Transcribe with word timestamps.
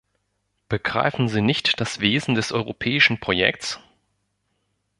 Begreifen 0.67 1.27
Sie 1.27 1.41
nicht 1.43 1.79
das 1.79 1.99
Wesen 1.99 2.33
des 2.33 2.51
europäischen 2.51 3.19
Projekts? 3.19 3.79